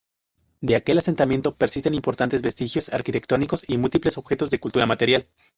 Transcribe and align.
De 0.61 0.75
aquel 0.75 0.97
asentamiento 0.97 1.57
persisten 1.57 1.93
importantes 1.93 2.41
vestigios 2.41 2.91
arquitectónicos 2.91 3.65
y 3.69 3.77
múltiples 3.77 4.17
objetos 4.17 4.49
de 4.49 4.59
cultura 4.59 4.87
material. 4.87 5.27